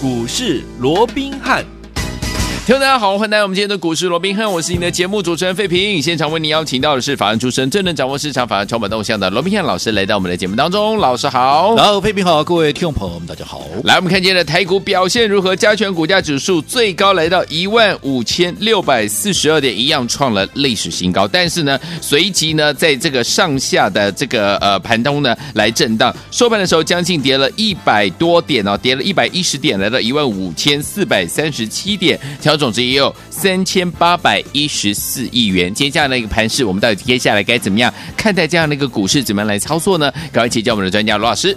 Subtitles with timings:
[0.00, 1.77] 股市罗宾汉。
[2.68, 6.02] 听众大家好，欢迎来到我们今天的股市罗宾汉，我是你的节目主持人费平。
[6.02, 10.98] 现场为您邀请到的是法案出身、最能掌握市场法案筹码动向的罗宾汉老师，来到我们的节目当中。
[10.98, 13.62] 老师好，然后费平好，各位听众朋友们大家好。
[13.84, 15.56] 来，我们看今天的台股表现如何？
[15.56, 21.26] 加权股价指数最高来到一万五千六百四十二点，一样创了历史新高。
[21.26, 35.72] 但是呢，随即呢，在这个上下的这个呃盘中呢来震荡，收盘的时候将近跌了一百多点哦，跌了一百一十点，来到一万五千四百三十七点，调总值也有三千八百一十四亿元。
[35.72, 40.12] 接下来一个盘势，我们到底接下来该怎么样看待这样的一个股市，怎么样来操作呢？
[40.32, 41.56] 赶快请教我们的专家罗老师。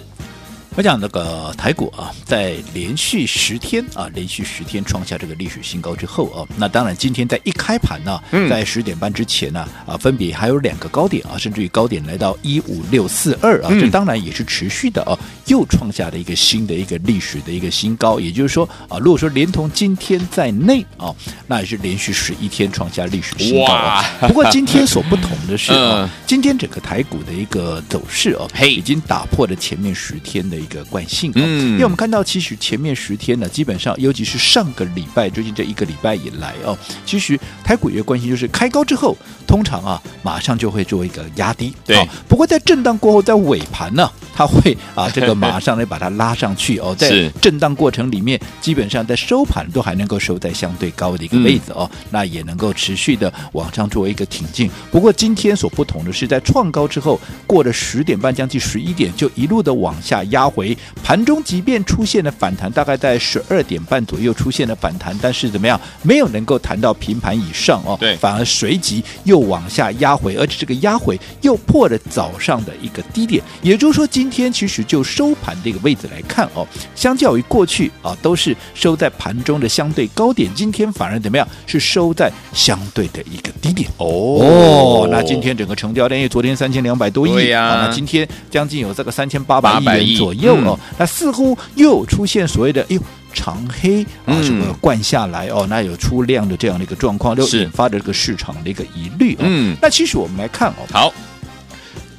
[0.74, 15.12] 我讲那个台股啊，在连续十天啊，连续十天创下这个历史新高之后啊，那当然今天在一开盘呢、啊，在十点半之前呢啊，分别还有两个高点啊，甚至于高点来到一五六四二啊，这当然也是持续的啊，
[15.44, 18.18] 又创下了一个新的一个历史的一个新高。
[18.18, 21.14] 也就是说啊，如果说连同今天在内啊，
[21.46, 24.02] 那也是连续十一天创下历史新高啊。
[24.22, 30.61] 不过今天所不同的是啊， 今天整个台股的一个走势啊，嘿，已经打破了前面十天的。
[30.62, 42.06] 一个惯性，嗯，因为我们看到，其实前面十天呢，基本上，尤其是上个礼拜，最近这一个礼拜以来哦，其实台股一个惯性就是开高之后，通常啊，马上就会做一个压低，对。
[42.28, 54.70] 不过在震荡过后，在尾盘呢，它会啊，这个马上来把它拉上去哦， 在震荡过程里面，基本上在收盘都还能够收在相对高的一个位置哦，那也能够持续的往上作为一个挺进。
[54.90, 60.51] 不过今天所不同的是，在创高之后，过了十点半，将近十一点，就一路的往下压。
[60.54, 60.76] 回。
[61.02, 83.88] 盘中，即便出现了反弹，大概在十二点半左右出现了反弹，但是怎么样，没有能够弹到平盘以上哦，对，反而随即又往下压回，而且这个压回又破了早上的一个低点，也就是说，今天其实就收盘这个位置来看哦，相较于过去啊，都是收在盘中的相对高点，今天反而怎么样，是收在相对的一个低点。
[83.98, 85.08] 哦，哦。
[85.10, 90.41] 那今天整个成交量，因为昨天三千两百多亿呀、啊，那今天将近有这个三千八百亿元左右。
[90.42, 99.36] 又哦，那似乎又出现所谓的“哎呦长黑啊”什么灌下来哦，那有出量的这样的一个状况，就引发的这个市场的一个疑虑。
[99.38, 101.12] 嗯，那其实我们来看哦，好，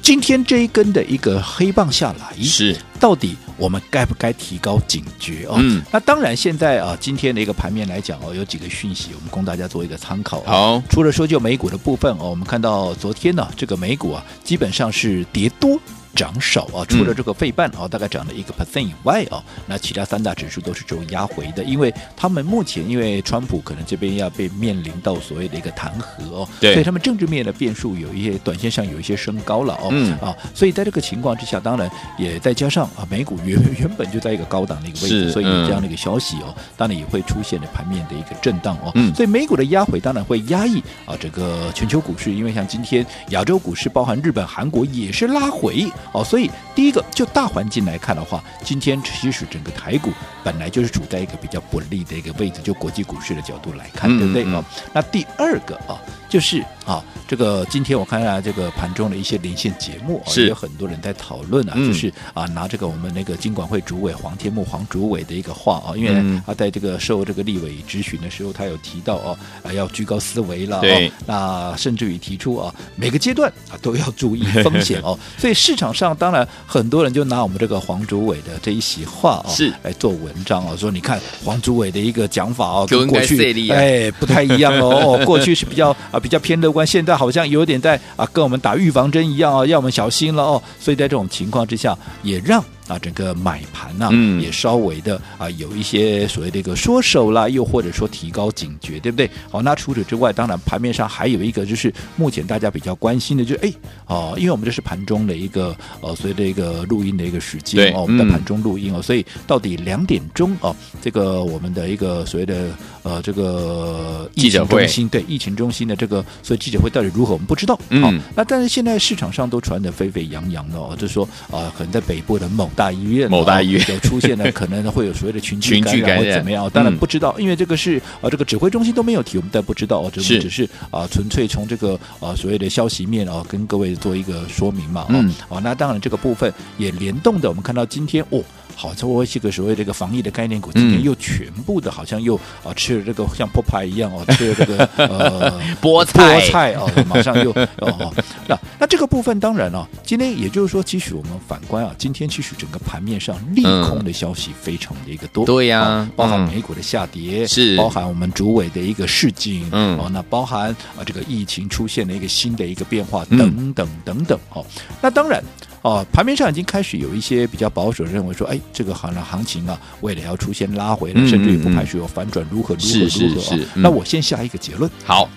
[0.02, 5.54] 今天这一根的一个黑棒下来，是到底我们该不该提高警觉哦？
[5.58, 10.42] 嗯，那当然，现在啊，今天的一个盘面来讲哦，有几个讯息，我们供大家做一个参考。
[10.44, 15.78] 好，除了说就美股的部分哦，我们看到昨天呢，这个美股啊，基本上是跌多。
[16.14, 30.14] 涨少啊，除了这个费半啊，大概涨了一个 percent 以外啊，那其他三大指数都是走压回的，因为他们目前因为川普可能这边要被面临到所谓的一个弹劾哦，对，所以他们政治面的变数有一些短线上有一些升高了哦，嗯。
[30.18, 45.90] 啊，所以在这个情况之下，当然也再加上啊，美股原 原本就在一个高档的一个位置，所以有这样的一个消息哦，当然也会出现了盘面的一个震荡哦，嗯，所以美股的压回当然会压抑啊这个全球股市，因为像今天亚洲股市包含日本、韩国也是拉回。
[46.12, 50.10] 哦，所以第一个就大环境来看的话，今天其实整个台股
[50.42, 54.64] 本来就是处在一个比较不利的一个位置，就国际股市的角度来看，对不对哦？
[54.92, 56.00] 那第二个啊，
[56.34, 76.12] 就是啊，这个今天我看下这个盘中的一些连线节目，啊，是有很多人在讨论啊，就是啊，拿这个我们那个金管会主委黄天木黄主委的一个话啊，因为他在这个受这个立委质询的时候，他有提到哦，啊，要居高思维了，对，那甚至于提出啊，每个阶段啊都要注意风险哦， 所以市场上。
[76.16, 90.62] 当然，很多人就拿我们这个黄主委的这一席话啊，是来做文章啊，说你看黄主委的一个讲法哦，跟过去哎不太一样哦， 过去是比较啊比较偏乐观，现在好像有点在啊跟我们打预防针一样啊，要我们小心了哦。
[90.80, 92.64] 所以在这种情况之下，也让。
[92.86, 99.30] 啊，整个买盘呢、啊，嗯，也稍微的啊，有一些所谓的一个缩手啦，又或者说提高警觉，对不对？
[99.50, 103.72] 好，那除此之外，当然盘面上还有一个就是目前大家比较关心的，就是哎，
[104.06, 112.70] 哦，因为我们这是盘中的一个呃，所谓的一个录音的一个时间哦，我们在盘中录音哦，所以到底两点钟哦，这个我们的一个所谓的
[113.02, 117.74] 呃这个疫情中心对疫情中心的这个所以记者会到底如何，我们不知道。
[118.02, 126.68] 好，那但是现在市场上都传得沸沸扬扬的哦，就是说啊，可能在北部的某大医院，某大医院有出现了， 可能会有所谓的群聚感染或怎么样？
[126.70, 135.06] 当然不知道，因为这个是啊，这个指挥中心都没有提，我们但不知道哦，这只是啊，纯粹从这个啊所谓的消息面啊，跟各位做一个说明嘛。
[135.08, 138.42] 嗯，好，那当然这个部分也联动的，我们看到今天哦。
[138.76, 146.40] 好，作为这个所谓这个防疫的概念股，今天又全部的好像又啊吃了这个像 Popeye 一样哦， 吃了这个呃 菠菜。
[146.40, 148.12] 菠菜哦，马上又哦
[148.46, 157.76] 那那这个部分当然了、哦，今天也就是说，其实我们反观啊，今天其实整个盘面上利空的消息非常的一个多，对呀、哦，包含美股的下跌，是。
[157.76, 159.96] 包含我们主委的一个示警，嗯。
[159.98, 164.64] 哦，那包含啊这个疫情出现了一个新的一个变化，等等等等，哦，
[165.00, 165.42] 那当然。
[165.84, 173.08] 哦，盘面上已经开始有一些比较保守认为说，哎，这个行行情啊，未来要出现拉回了，嗯、甚至于不排除有反转，如何如何如何？
[173.08, 173.66] 是是是、哦。
[173.74, 174.90] 那我先下一个结论。
[175.04, 175.28] 好，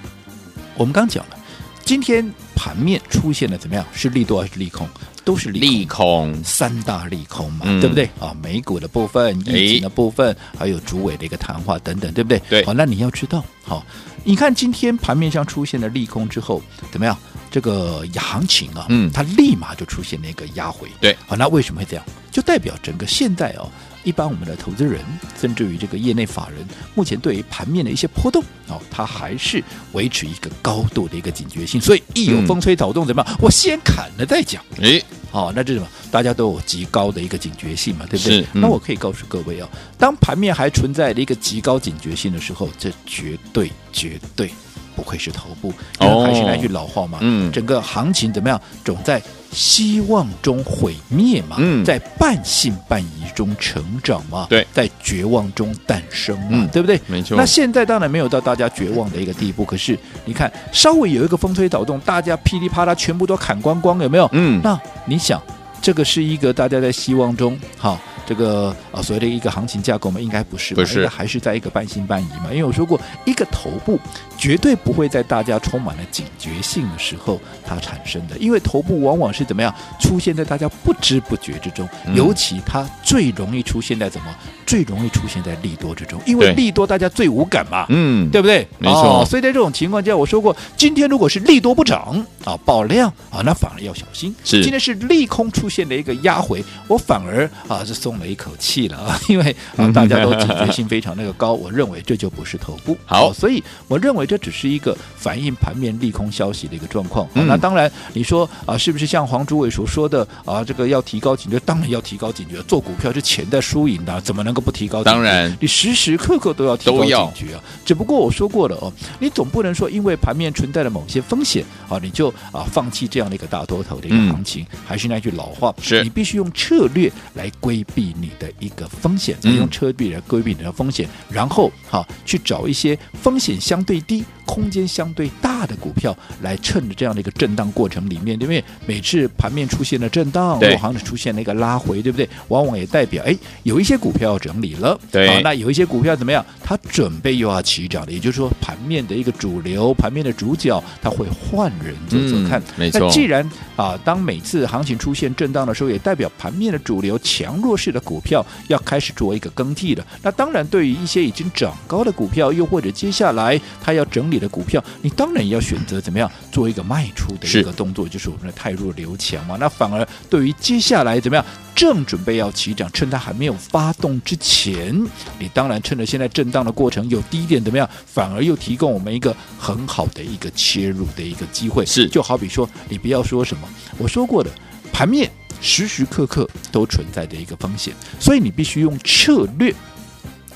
[0.75, 1.37] 我们刚讲了，
[1.83, 3.85] 今天盘面出现了怎么样？
[3.91, 4.87] 是利多还是利空？
[5.25, 8.05] 都是利空，利空三大利空嘛，嗯、对不对？
[8.17, 12.41] 啊、哦，美股的部分、疫情的部分，还有主委的一个谈话等等，对不对？
[12.49, 12.63] 对。
[12.63, 13.85] 好，那你要知道，好，
[14.23, 17.17] 你看今天盘面上出现了利空之后，怎么样？
[17.49, 22.05] 这个行情啊，嗯，它立马就出现了一个压回，对，好，那为什么会这样？
[22.31, 23.67] 就代表整个现在哦，
[24.03, 25.01] 一般我们的投资人，
[25.39, 29.63] 甚至于这个业内法人，目前对于盘面的一些波动哦，它还是
[29.93, 33.37] 维持一个高度的一个警觉性，所以一有风吹草动，怎么样？
[33.41, 35.01] 我先砍了再讲，哎，
[35.31, 35.87] 好，那这什么？
[36.11, 38.41] 大家都有极高的一个警觉性嘛，对不对？
[38.53, 44.49] 嗯、那我可以告诉各位哦，当盘面还存在的一个极高警觉性的时候，这绝对绝对。
[44.95, 45.71] 不愧是头部，
[46.01, 48.59] 因为还是那句老话嘛，嗯，整个行情怎么样？
[48.83, 49.21] 总在
[49.51, 56.99] 希望中毁灭嘛，嗯，在半信半疑中成长嘛，对，在绝望中诞生嘛，嗯、对不对？
[57.05, 57.37] 没错。
[57.37, 59.95] 那现在当然没有到大家绝望的一个地步，可是
[60.25, 64.27] 你看，稍微有一个风吹草动，大家噼里啪啦全部都砍光光，有没有？
[64.31, 64.75] 嗯，那
[65.07, 65.41] 你想，
[65.81, 67.97] 这个是一个大家在希望中，哈。
[68.25, 72.49] 这个啊，所谓的一个行情架构嘛，应该不是，不是，还是在一个半信半疑嘛。
[72.49, 73.99] 因为我说过，一个头部
[74.37, 84.35] 绝对不会在大家充满了警觉性的时候它产生的，因为头部往往是怎么样出现在大家不知不觉之中，嗯、尤其它最容易出现在怎么，
[84.65, 88.67] 最容易出现在利多之中，因为利多大家最无感嘛，嗯，对不对？
[88.79, 89.25] 没错、哦。
[89.25, 94.35] 所以在这种情况下，我说过，今天如果是利多不涨啊，爆量啊，那反而要小心。
[94.43, 98.17] 是，今天是利空出现的一个压回，我反而啊是松。
[98.17, 102.97] 了一口气了啊， 因为啊大家都警觉性非常那个高， 我认为这就不是头部。
[103.05, 107.27] 好，所以我认为这只是一个反映盘面利空消息的一个状况。
[107.33, 111.59] 那当然，你说啊，是不是像黄主委所说的啊，这个要提高警觉？
[111.61, 112.61] 当然要提高警觉。
[112.63, 115.11] 做股票是钱在输赢的，怎么能够不提高警觉？
[115.11, 117.63] 当然，你时时刻刻都要提高警觉啊。
[117.85, 124.65] 只不过我说过了哦，你总不能说因为盘面存在了某些风险啊，你就啊放弃这样的一个大多头的一个行情。
[124.85, 128.13] 还是那句老话，是你必须用策略来规避。
[128.19, 142.27] 你的一个风险，再用车币来规避你的风险，然后哈去找一些风险相对低、空间相对大的股票，来趁着这样的一个震荡过程里面，因为每次盘面出现了震荡，或行出现了一个拉回，对不对？
[142.47, 146.43] 往往也代表哎，有一些股票要整理了，对啊，那有一些股票怎么样？
[146.63, 152.59] 它准备又要起涨了，也就是说，盘面的一个主流、盘面的主角，它会换人做做看。
[152.59, 153.01] 嗯、没错。
[153.01, 160.05] 那既然啊，当每次行情出现震荡的时候，也代表盘面的主流强弱势的股票要开始做一个更替了。
[160.21, 169.57] 那当然，对于一些已经涨高的股票，又或者接下来它要整理的股票，你当然也要选择怎么样做一个卖出的一个动作，是就是我们的太弱留强嘛。
[169.59, 171.45] 那反而对于接下来怎么样
[171.75, 174.95] 正准备要起涨，趁它还没有发动之前，
[175.39, 181.85] 你当然趁着现在震荡的过程有低点怎么样，反而又提供我们一个很好的一个切入的一个机会。
[181.85, 183.67] 是，就好比说，你不要说什么，
[183.97, 184.49] 我说过的
[184.91, 185.29] 盘面。
[185.59, 189.73] 时时刻刻都存在的一个风险，所以你必须用策略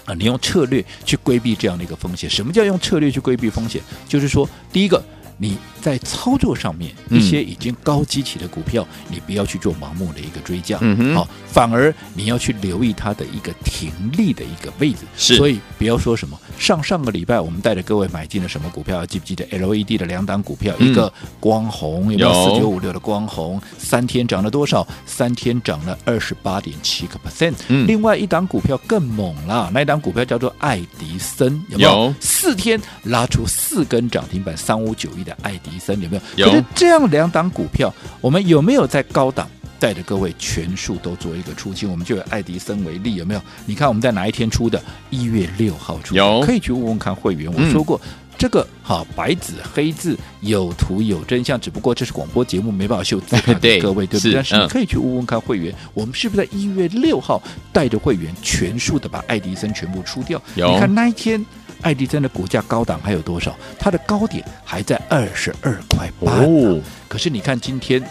[0.05, 2.29] 啊，你用策略去规避这样的一个风险。
[2.29, 3.81] 什么叫用策略去规避风险？
[4.07, 5.03] 就是说，第一个。
[5.37, 14.99] 你在操作上面，一些已经高基期的股票，嗯、你不要去做盲目的一个追价，嗯，好，反而你要去留意它的一个停利的一个位置。
[15.17, 24.87] 是，所以不要说什么上上个礼拜我们带着各位买进了什么股票，记不记得 LED 的两档股票，嗯、一个光红有没有四九五六的光红，三天涨了多少？
[25.05, 27.55] 三天涨了二十八点七个 percent。
[27.67, 31.89] 嗯，另外一档股票更猛了，那一档股票叫做爱迪生，有没有？
[31.91, 35.35] 有四天拉出四根涨停板，三五九一的。
[35.41, 36.45] 爱迪生有没有？
[36.45, 36.51] 有。
[36.51, 39.49] 可是这样两档股票，我们有没有在高档
[39.79, 41.89] 带着各位全数都做一个出清？
[41.89, 43.41] 我们就以爱迪生为例，有没有？
[43.65, 44.81] 你看我们在哪一天出的？
[45.09, 47.51] 一月六号出，有可以去问问看会员。
[47.51, 54.33] 我说过、嗯、这个好白纸黑字有图有真相，只不过这是广播节目没办法秀字给 各位，对不对？
[54.35, 57.41] 但是你可以去问问看会员，我们是不是在一月六号
[57.73, 60.41] 带着会员全数的把爱迪生全部出掉？
[60.55, 60.71] 有。
[60.71, 61.43] 你看那一天。
[61.81, 63.55] 爱迪生的股价高档还有多少？
[63.79, 66.31] 它的高点还在二十二块八。
[66.31, 68.01] 哦，可是你看今天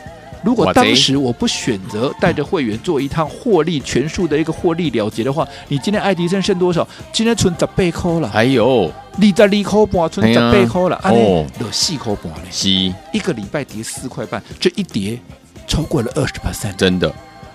[0.42, 6.86] 如果当时我不选择带着会员做一趟获利全数的一个获利了结的话，你今天爱迪生剩多少？
[7.12, 8.28] 今天存十八块了。
[8.28, 11.00] 还有，你在二块半，存十八块了。
[11.04, 12.48] 哦，有四块半嘞。
[12.50, 12.68] 是，
[13.12, 15.18] 一个礼拜跌四块半，这一跌
[15.66, 17.12] 超过了二十 percent，真的。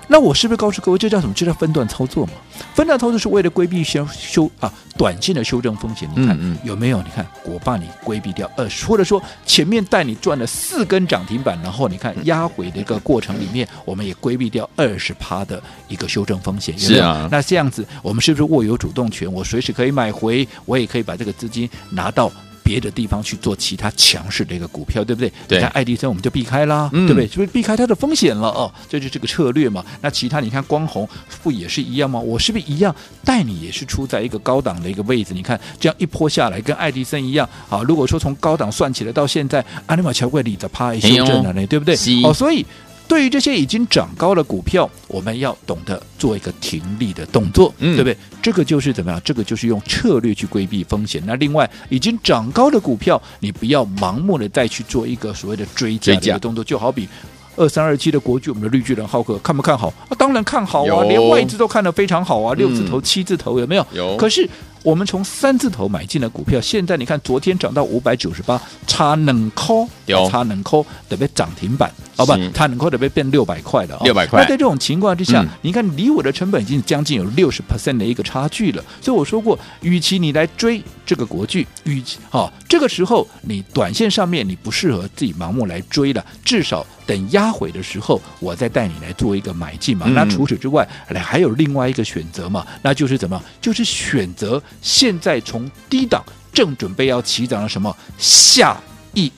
[0.08, 1.34] 那我是不是告诉各位，这叫什么？
[1.36, 2.34] 这叫分段操作嘛？
[2.74, 6.10] 分段操作是为了规避修修啊短线的修正风险。
[6.16, 7.02] 你看嗯嗯有没有？
[7.02, 16.76] 你看我帮你规避掉二十，或者说前面带你赚了四根涨停板，然后你看压回的一个过程里面，我们也规避掉二十趴的一个修正风险。
[16.80, 17.02] 有没有？
[17.02, 17.28] 是啊。
[17.32, 19.32] 那这样子，我们是不是握有主动权？
[19.32, 22.32] 我随时可以买回，我也可以把这个资金拿到。
[22.66, 25.32] 别的地方去做其他强势的一个股票，对不对？
[25.48, 25.60] 对。
[25.60, 27.28] 你看爱迪生，我们就避开啦，嗯、对不对？
[27.28, 28.48] 是不是避开它的风险了？
[28.50, 29.86] 哦，这就是这个策略嘛。
[30.02, 31.08] 那其他你看光弘
[31.44, 32.20] 不也是一样吗？
[32.20, 32.94] 我是不是一样
[33.24, 35.36] 带你也是出在一个高档的一个位置？
[35.36, 37.48] 你看这样一波下来，跟爱迪生一样。
[37.70, 41.96] 好，如果说从高档算起来到现在，阿尼玛乔贵里的趴一修正了呢，哎、对不对？
[42.24, 42.66] 哦，所以。
[43.08, 48.18] 对于这些已经涨高的股票，我们要懂得做一个停利的动作，嗯、对不对？
[48.42, 49.22] 这个就是怎么样？
[49.24, 51.22] 这个就是用策略去规避风险。
[51.26, 57.08] 那另外，已经涨高的股票，你不要盲目的再去做一个所谓的追加的动作，就好比
[57.56, 59.88] 二三二七的国巨，我们的绿巨人浩克，看不看好？
[60.10, 63.86] 啊，当然看好啊，连外资都看得非常好啊，六字头、七字头有没有？
[63.94, 64.18] 有。
[64.18, 64.50] 可是。
[64.86, 72.38] 我们从三字头买进的股票，现在你看，昨天涨到五百九十八，差能扣，有差能扣，得被涨停板，好吧？
[72.54, 74.42] 它能扣得被变六百块了，六百块。
[74.42, 78.84] 那在这种情况之下，嗯、你看离我的成本已经将近有六十 percent 的一个差距了。
[79.02, 86.86] 所以我说过，与其你来追这个国剧，与其啊，这个时候你短线上面你不适合自己盲目来追了，至少。
[87.08, 90.08] 等压回的时候，我再带你来做一个买进嘛。
[90.10, 92.66] 那除此之外，来还有另外一个选择嘛？
[92.82, 93.40] 那就是怎么？
[93.62, 98.76] 就是选择现在从低档正准备要起涨的什么下
[99.14, 99.36] 一个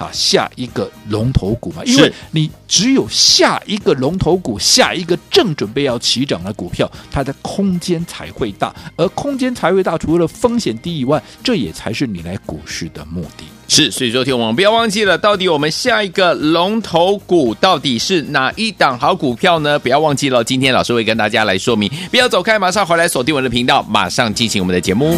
[0.00, 1.84] 啊，下一个龙头股嘛。
[1.84, 8.74] 因为你只有下一个龙头股，下一个正准备要起涨的股票，它的空间才会大。
[8.96, 13.44] 而空间才会大，除了风险低以外，这也才是你来股市的目的。
[13.68, 19.78] 是，所以说听我们不要忘记了，到底我们下一个龙头股到底是哪一档好股票呢？
[19.78, 21.88] 不要忘记了，今天老师会跟大家来说明。
[22.10, 25.16] 不要走开，马上回来锁定我们的频道，马上进行我们的节目。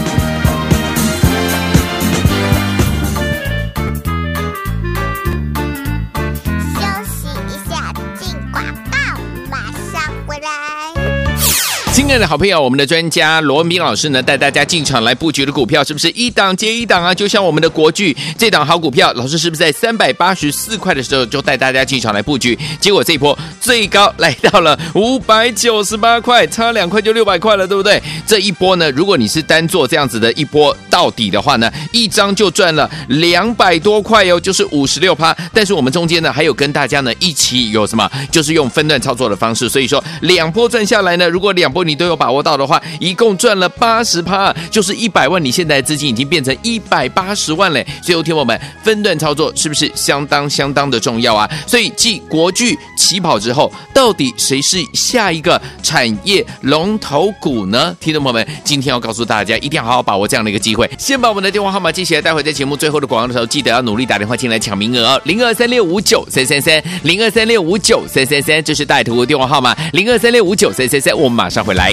[12.13, 17.15] 亲爱的好朋友，我们的专家罗文斌老师呢，带大家进场来布局的股票，是不是一档接一档啊？
[17.15, 22.59] 就像我们的国巨这档好股票，老师是不是在三百八十四块的时候就带大家进场来布局？
[22.79, 27.99] 结果这一波最高来到了五百九十八块，差两块就六百块了，对不对？
[28.27, 35.35] 这一波呢，如果你是单做这样子的一波到底的话呢，一张就赚了两百多块哟，就是五十六趴。
[35.55, 38.07] 但是我们中间呢，还有跟大家呢一起有什么？
[38.31, 41.83] 就是用分段操作的方式，所以说两波赚下来呢，如果两波。
[41.83, 45.43] 你都有把握到的话，一共赚了八十趴，就是一百万。
[45.43, 47.87] 你现在资金已经变成一百八十万嘞。
[48.03, 51.49] 所以，听我们分段操作是不是相当相当的重要啊？
[51.67, 57.97] 所以，继国巨起跑之后，到底谁是下一个产业龙头股呢？
[58.01, 60.91] 听众朋友们，今天要告诉大家，一定要好好把握这样的一个机会。
[60.99, 65.21] 先把我们的电话号码记起来，待会在节目最后的广告的时候，记得要努力打电话进来抢名额哦。
[65.25, 71.92] 零二三六五九三三三，零二三六五九三三三，这是带图的电话号码，零二三六五九三三三，我们马上回来。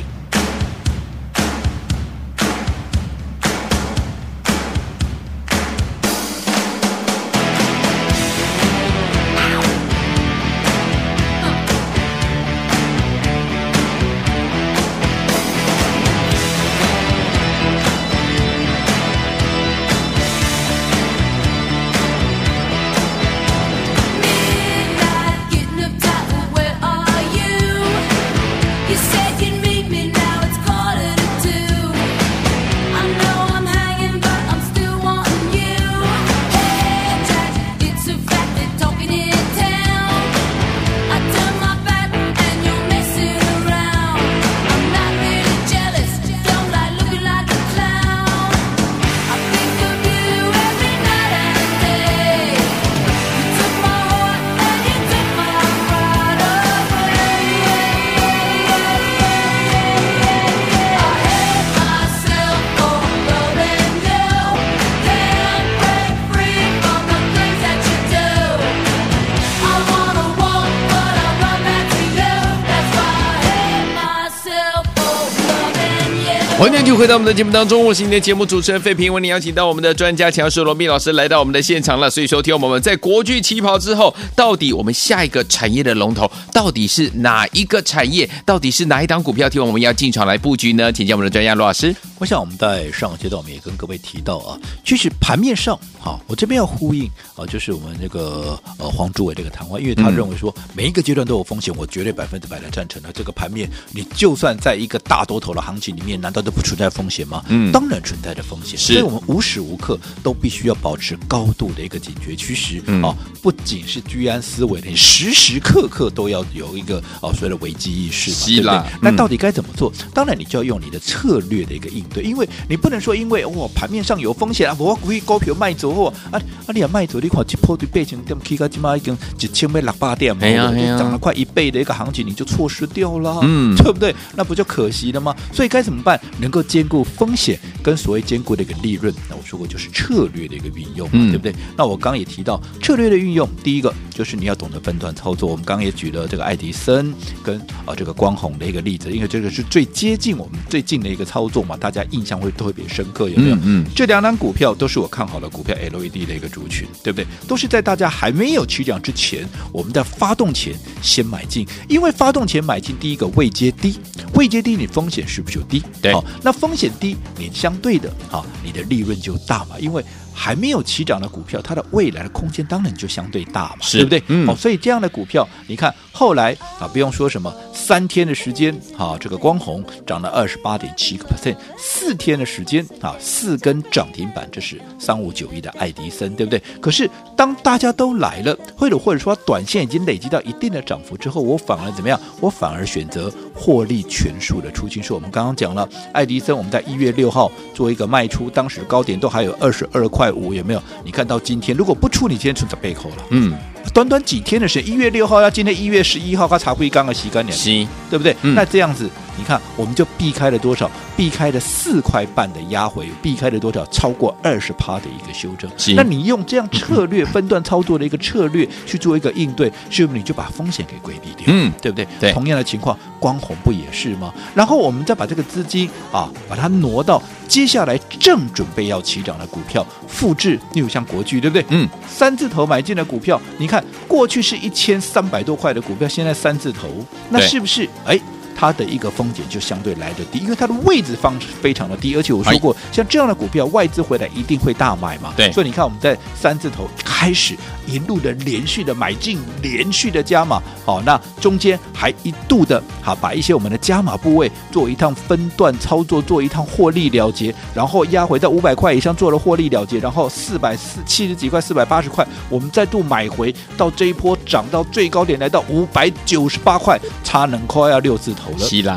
[76.60, 82.10] 欢迎继续回到我们的节目当中，我是你的节目主持人费平，为您邀请到我们的专家强势罗密老师来到我们的现场了。
[82.10, 88.30] 所以说，听我们在国剧起跑之后，到底我们下一个产业的龙头到底是哪一个产业？
[88.46, 89.50] 到底是哪一档股票？
[89.50, 90.92] 听我们要进场来布局呢？
[90.92, 91.96] 请教我们的专家罗老师。
[92.20, 95.74] 我想我们在上个阶段我们也跟各位提到啊，其实盘面上，
[96.04, 103.10] 啊，我这边要呼应啊，就是我们这个呃黄主委这个谈话，因为他认为说每一个阶段都有风险，我绝对百分之百的赞成的。
[103.14, 107.42] 这个盘面，你就算在一个大多头的行情里面，难道都不存在风险吗？
[107.48, 112.36] 嗯，当然存在着风险，所以我们无时无刻都必须要保持高度的一个警觉。
[112.36, 118.84] 其实啊，不仅是居安思危，你时时刻刻都要有一个啊所谓的危机意识嘛，对不对？
[119.02, 119.90] 那到底该怎么做？
[120.14, 122.04] 当然，你就要用你的策略的一个应。
[122.10, 126.70] 对，因为你不能说，因为哇盘面上有风险啊，我故意高票卖走货啊啊！
[126.74, 134.14] 你要卖走，你看一波对背景，点起个起码已经一千倍六八点，哎呀哎呀，涨了快一倍的一个行情，你就错失掉了，嗯， 对不对？
[134.36, 135.36] 那不就可惜了吗？
[135.54, 136.20] 所以该怎么办？
[136.40, 141.54] 能够兼顾风险跟所谓兼顾的一个利润，那我说过就是策略的一个运用，嗯，对不对？
[141.78, 145.50] 那我刚刚也提到策略的运用，第一个就是你要懂得分段操作。
[145.50, 147.14] 我们刚刚也举了这个爱迪生
[147.44, 151.99] 跟啊这个光弘的一个例子，因为这个是最接近我们最近的一个操作嘛，大家。
[152.12, 153.56] 印象会特别深刻，有没有？
[153.56, 157.28] 嗯，嗯，这两档股票都是我看好的股票，LED 的一个族群，对不对？
[157.48, 164.00] 都是在大家还没有起涨之前，我们在发动前先买进，因为发动前买进，第一个未接低，
[164.34, 165.82] 未接低，你风险是不是就低？
[166.02, 170.04] 对，好，那风险低，你相对的，好，你的利润就大嘛，因为。
[170.40, 174.24] 还没有起涨的股票，它的未来的空间当然就相对大嘛，对不对？
[174.28, 186.64] 嗯，好，所以这样的股票，你看后来啊，不用说什么，三天的时间，啊，这个光红涨了二十八点七个 percent，四天的时间啊，四根涨停板，这是三五九一的爱迪生，对不对？
[186.80, 192.18] 可是当大家都来了，或者或者说短线已经累积到一定的涨幅之后，我反而怎么样？
[192.40, 193.30] 我反而选择
[193.60, 195.04] 获利全数的出清。
[195.04, 200.32] 是我们刚刚讲了，爱迪生我们在一月六号做一个卖出，当时高点都还有二十二块。
[200.32, 200.82] 五有没有？
[201.04, 203.16] 你看到今天，如果不出，你今天存在背后了。
[203.32, 203.54] 嗯，
[203.94, 208.36] 短短几天的时间，一月六号要今天一月十一号，他才会刚刚洗干净，是，对不对？
[208.44, 210.92] 嗯，那这样子，你看，我们就避开了多少？
[211.16, 213.86] 避开了四块半的压回，避开了多少？
[213.86, 215.72] 超过二十趴的一个修正。
[215.78, 221.46] 是，那你用这样策略分段操作的一个策略去做一个应对，是不是你就把风险给规避掉？
[221.48, 222.06] 嗯，对不对？
[222.20, 224.34] 对，同样的情况，光红不也是吗？
[224.54, 227.24] 然后我们再把这个资金啊，把它挪到。
[227.48, 231.66] 接下来正准备要起涨的股票，复制，例如像国巨，对不对？
[231.70, 236.88] 嗯，三字头买进的股票，你看过去是一千三百多块的股票，现在三字头，
[237.30, 237.88] 那是不是？
[238.06, 238.20] 哎。
[238.60, 245.34] 它的一个风险就相对来得低，因为它的位置方非常的低，而且我说过，像这样的股票，外资回来一定会大买嘛。
[245.38, 247.56] 对，所以你看我们在三字头开始
[247.88, 268.49] 一路的连续的买进，连续的加码，好，那中间还一度的好把一些我们的加码部位做一趟分段操作，做一趟获利了结，然后压回在五百块以上做了获利了结，然后四百四七十几块，四百八十块，我们再度买回到这一波涨到最高点来到五百九十八块，差能快要六字头。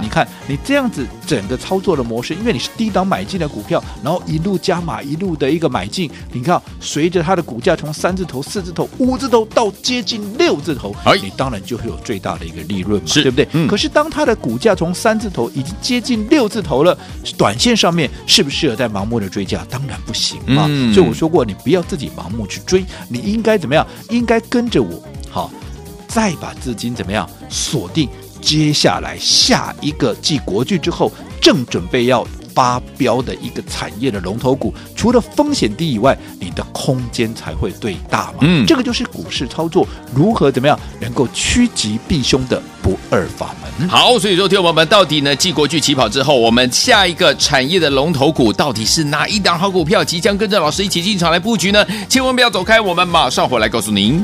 [0.03, 6.11] 你看你这样子整个操作的模式，因为你是低档买进的股票，然后一路加码，一路的一个买进。
[6.33, 13.49] 你看，随着它的股价从三字头、四字头、五字头到接近六字头，你当然就会有最大的一个利润嘛，对不对？
[13.53, 13.67] 嗯。
[13.69, 16.97] 可是当它的股价从三字头已经接近六字头了，
[17.37, 19.65] 短线上面适不适合在盲目的追价？
[19.69, 20.67] 当然不行嘛。
[20.93, 23.87] 所以我说过，你不要自己盲目去追，你应该怎么样？
[24.11, 25.51] 应该跟着我，好，
[26.09, 28.09] 再把资金怎么样锁定。
[28.42, 38.38] 接下来下一个继国巨之后，正准备要发飙的一个产业的龙头股，除了风险低以外，你的空间才会最大嘛。
[38.42, 43.88] 嗯，这个就是股市操作如何怎么样能够趋吉避凶的不二法门。
[43.88, 51.87] 好，所以说，听我们到底呢，继国巨起跑之后，我们下一个产业的龙头股到底是哪一档好股票，即将跟着老师一起进场来布局呢？
[52.09, 54.22] 千万不要走开，我们马上回来告诉您。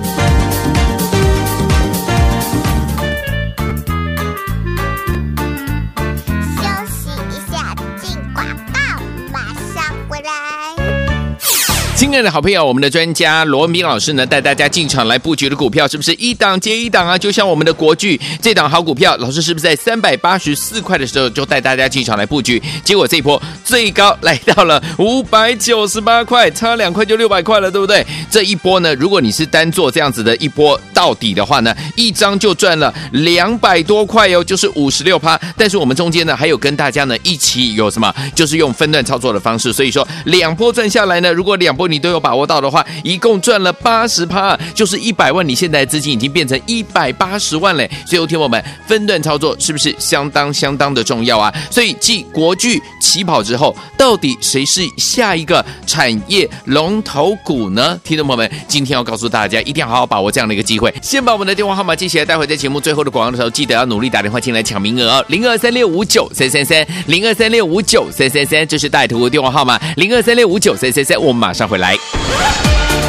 [12.09, 17.19] 亲爱的好朋友，我们的专家罗文彬老师呢，带大家进场来布局的股票，是不是一档接一档啊？
[17.19, 22.61] 就像我们的国剧这档好股票，老师是不是在三百八十四块的时候就带大家进场来布局？
[22.83, 28.05] 结果这一波最高来到了五百九十八块，差两块就六百块了，对不对？
[28.31, 35.39] 这一波呢，如果你是单做这样子的一波到底的话呢，一张就赚了两百多块哟，就是五十六趴。
[35.59, 41.87] 但是我们中间呢，还有跟大家呢一起有什么，就是用分段操作的方式，所以说两波赚下来呢，如果两波。
[41.89, 47.91] 你都有把握到的话，一共赚了八十趴，就是一百万，你现在资金已经变成一百八十万嘞。
[48.07, 51.53] 所以，听我们分段操作是不是相当相当的重要啊？
[51.71, 57.99] 所以，继国巨起跑之后，到底谁是下一个产业龙头股呢？
[58.05, 60.93] 听众朋友们，今天要告诉大家，一定要好好把握这样的一个机会。
[61.03, 65.25] 先把我们的电话号码记起来，待会在节目最后的广告的时候，记得要努力打电话进来抢名额哦。
[65.29, 69.79] 零二三六五九三三三，零二三六五九三三三，这是带图的电话号码。
[69.97, 71.88] 零二三六五九三三三，我们马上回来。
[71.89, 73.08] 来。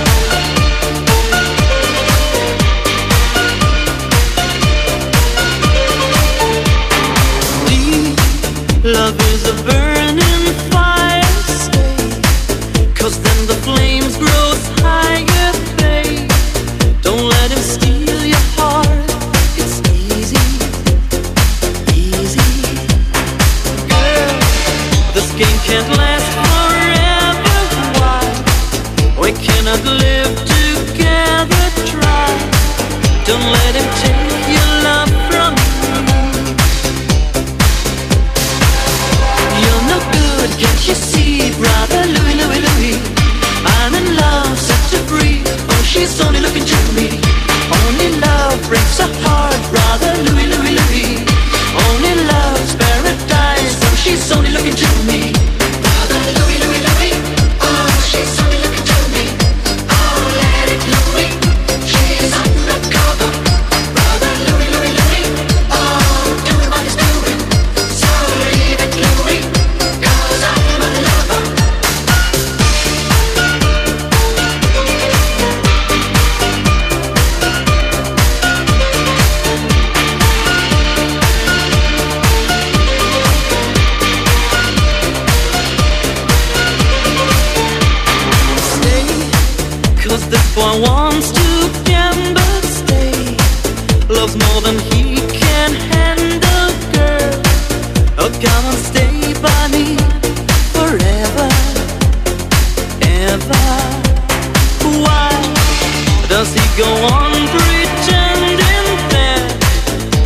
[106.39, 109.52] Does he go on pretending that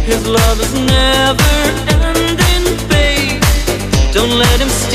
[0.06, 1.56] his love is never
[2.06, 3.42] ending, babe?
[4.14, 4.93] Don't let him stay.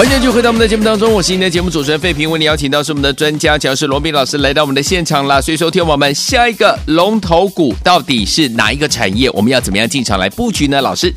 [0.00, 5.42] 欢迎继续回到我们的节目当中，我是您的节目主持人费平，为您邀请到是我们的专家讲师罗斌老师来到我们的现场啦。
[5.42, 9.28] 所以说，听我们下一个龙头股到底是哪一个产业？
[9.32, 10.80] 我们要怎么样进场来布局呢？
[10.80, 11.14] 老师？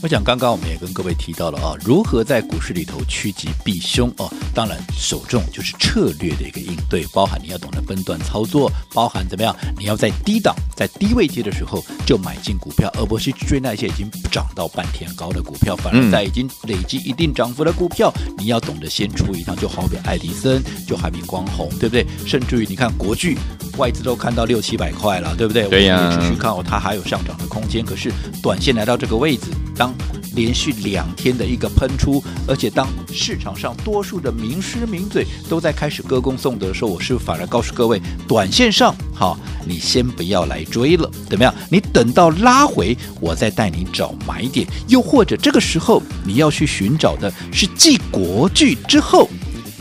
[0.00, 4.32] 我想刚刚我们也跟各位提到了啊，如何在股市里头趋吉避凶哦。
[4.54, 15.74] 当然，首重就是策略的一个应对，包含你要懂得分段操作，包含怎么样，你要在低档、在低位阶的时候就买进股票，而不是追那些已经涨到半天高的股票。
[15.74, 22.06] 反而在已经累积一定涨幅的股票，你要懂得先出一趟，就好比爱迪生，就海明光红，对不对？
[22.24, 23.36] 甚至于你看国巨，
[23.76, 25.68] 外资都看到六七百块了，对不对？
[25.68, 26.04] 对呀、啊。
[26.04, 27.84] 我们继续看哦，它还有上涨的空间。
[27.84, 29.46] 可是短线来到这个位置，
[29.78, 29.94] 当
[30.34, 41.54] 连续两天的一个喷出，而且当市场上多数的名师名嘴都在开始歌功颂德的时候，我是反而告诉各位，短线上好，你先不要来追了，怎么样？
[41.70, 44.66] 你等到拉回，我再带你找买点。
[44.88, 49.28] 又或者这个时候你要去寻找的是继国剧之后。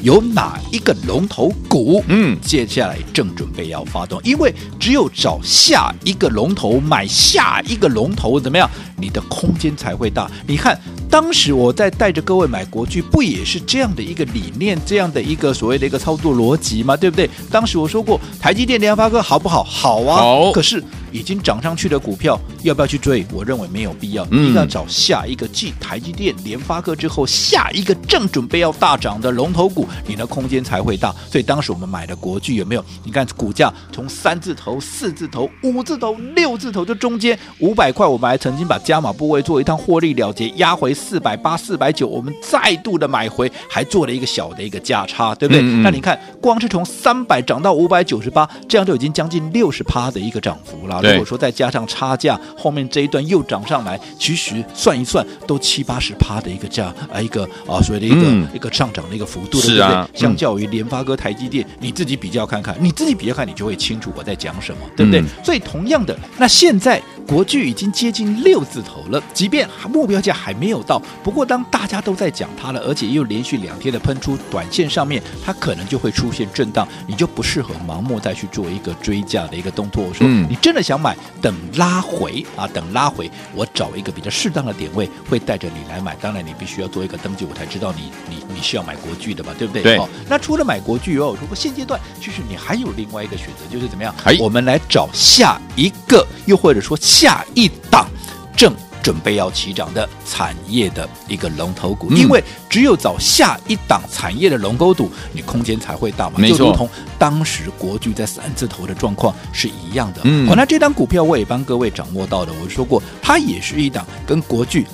[0.02, 2.04] 有哪一个龙头股？
[2.08, 8.70] 嗯，接下来正准备要发动，因为只有找下一个龙头，买下一个龙头，怎么样？
[9.00, 10.30] 你的空间才会大。
[10.48, 10.80] 你看，
[11.10, 16.96] 当时我在带着各位买国剧，不也是这样的一个理念，这样的一个所谓的一个操作逻辑吗？
[16.96, 17.30] 对不对？
[17.52, 19.64] 当时我说过，台积电、联发科好不好？
[19.64, 20.18] 好啊。
[20.18, 20.52] 好。
[20.52, 20.84] 可是。
[21.18, 23.26] 已经涨上去的股票，要不要去追？
[23.32, 31.14] 我认为没有必要，你应该要找下一个继台积电、联发科之后，下一个正准备要大涨的龙头股，你的空间才会大。
[31.32, 32.86] 所以当时我们买的国巨有没有？
[33.04, 45.62] 你看股价从三字头、四字头、五字头、六字头，这中间五百块，我们还曾经把加码部位做一趟获利了结，压回四百八、四百九，我们再度的买回，还做了一个小的一个价差，对不对？
[45.62, 51.02] 嗯嗯，那你看，光是从三百涨到五百九十八，这样就已经将近六十趴的一个涨幅了。
[51.12, 59.82] 如果说再加上差价，后面这一段又涨上来，其实算一算都七八十趴的一个价啊，一个啊所谓的一个、嗯、一个上涨的一个幅度，对不对？
[59.82, 65.22] 啊、相较于联发科、台积电，你自己比较看看，你自己比较看，你就会清楚我在讲什么，对不对？
[65.22, 80.04] 嗯、所以同样的，那现在国巨已经接近六字头了，即便目标价还没有到，不过当大家都在讲它了，而且又连续两天的喷出，短线上面它可能就会出现震荡，你就不适合盲目再去做一个追价的一个动作。
[80.04, 86.16] 我说，你真的想买，等拉回啊，等拉回，我找一个比较适当的点位，会带着你来买。
[86.22, 89.84] 当然，你必须要做一个登记，我才知道你你你是要买国剧的嘛，对不对？
[89.84, 89.98] 对。
[89.98, 94.16] 哦，那除了买国巨哦，如果现阶段其实你还有另外一个选择，就是怎么样？
[94.24, 98.08] 哎，我们来找下一个，又或者说下一档
[98.56, 98.74] 正。
[99.08, 106.46] 准备要起涨的产业的一个龙头股，因为只有找下一档产业的龙头股，你空间才会大嘛。
[106.46, 110.20] 就如同当时国巨在三字头的状况是一样的。
[110.26, 114.86] 嗯，那这档股票我也帮各位掌握到的，我说过，它也是一档跟国巨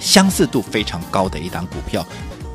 [0.00, 2.04] 相似度非常高的一档股票。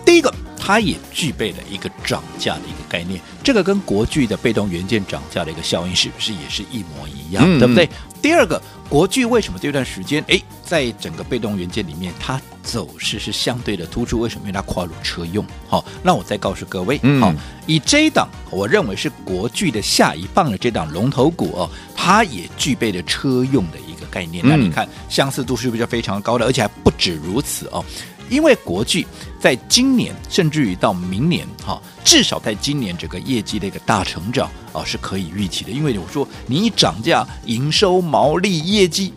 [0.03, 7.45] 第一个，它也具备了一个涨价的一个概念，这个跟国巨的被动元件涨价的一个效应是不是也是一模一样？
[7.47, 7.89] 嗯、对不对？
[8.21, 8.61] 第二个。
[8.87, 14.19] 国巨为什么这段时间哎，在整个被动元件里面，它走势是相对的突出？
[14.19, 14.41] 为什么？
[14.41, 15.45] 因为它跨入车用。
[15.67, 17.33] 好，那我再告诉各位，好，
[17.65, 24.43] 以这一档，我认为是国巨的下一棒的这档龙头股哦，它也具备了车用的一个概念。
[24.47, 26.45] 那你看相似度是不是非常高的？
[26.45, 27.83] 而且还不止如此哦。
[28.29, 29.05] 因为国巨
[29.39, 35.71] 在今年，甚至于到明年，哈，至少在今年整个业绩的一个大成长啊，是可以预期的。
[35.71, 39.13] 因为我说你涨价、营收、毛利、业绩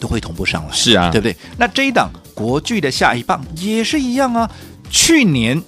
[0.00, 1.36] 都会同步上来，是啊，对不对？
[1.56, 4.50] 那这一档国巨的下一棒也是一样啊。
[4.90, 5.60] 去年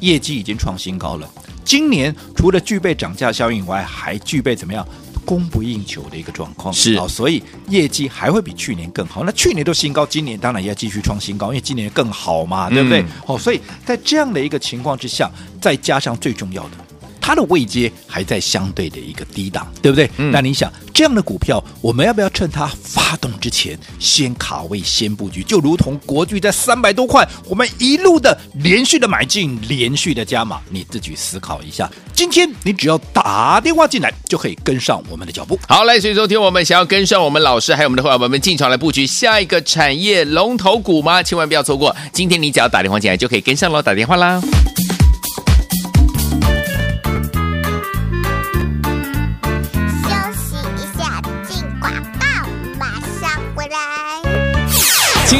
[0.00, 1.28] 业绩已经创新高了，
[1.64, 4.86] 今年除了具备涨价效应以外，还具备怎么样？
[5.24, 9.22] 供不应求的一个状况是啊，所以业绩还会比去年更好。
[9.22, 13.04] 那去年都新高，今年当然也要继续创新高，因为今年更好嘛，对不对？
[13.24, 16.70] 好、嗯，所以在这样的一个情况之下，再加上最重要的。
[17.22, 20.10] 它的位阶还在相对的一个低档，对不对？
[20.16, 25.42] 嗯、那你想这样的股票，我们要不要趁它发动之前先卡位、先布局？
[25.44, 31.88] 就如同国巨在三百多块，我们一路的连续的买进、连续的加码，你自己思考一下。
[32.12, 35.58] 今天你只要打电话进来，就可以跟上我们的脚步。
[35.68, 41.22] 好，来，所以说听我们想要跟上我们老师还有我们的伙伴们进场来布局下一个产业龙头股吗？
[41.22, 41.94] 千万不要错过！
[42.12, 44.40] 今天你只要打电话进来就可以跟上喽，打电话啦。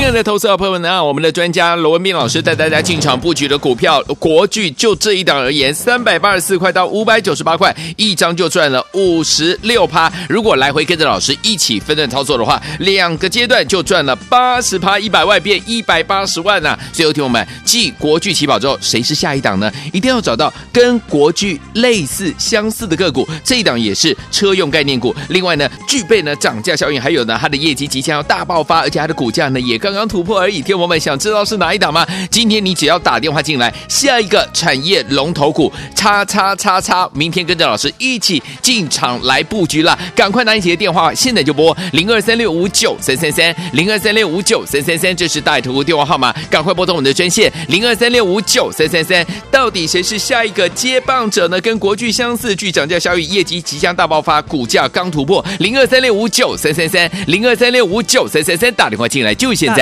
[0.02, 10.12] 亲爱的投资者朋友们啊，我们的专家罗文斌老师带大家进场布局的股票国巨，就这一档而言，三百八十四块到五百九十八块，一张就赚了五十六趴。
[10.28, 16.78] 如果来回跟着老师一起分段操作的话，两个阶段就赚了八十趴，一百万变一百八十万呐、啊！
[16.92, 19.70] 最后听我们继国巨起跑之后，谁是下一档呢？
[19.92, 25.14] 一定要找到跟国巨类似相似的个股，这一档也是车用概念股。
[25.28, 29.78] 另外呢，具备呢涨价效应，还有呢它的业绩即将要大爆发，而且它的股价呢也。
[29.82, 32.06] 刚刚刚突破而已，听我们想知道是哪一档吗？
[32.30, 51.60] 今天你只要打电话进来，下一个产业龙头股，叉叉叉叉，明天跟着老师一起进场来布局了，赶快拿起的电话，现在就拨零二三六五九三三三零二三六五九三三三，这是大图电话号码，赶快拨通我们的专线零二三六五九三三三，到底谁是下一个接棒者呢？
[51.60, 59.81] 跟国巨相似，具涨价效应，业绩即将大爆发，股价刚突破零二三六五九三三三零二三六五九三三三，打电话进来就现在。